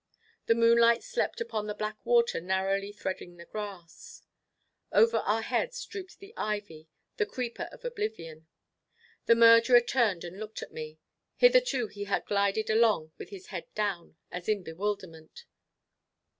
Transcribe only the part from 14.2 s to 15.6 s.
as in bewilderment.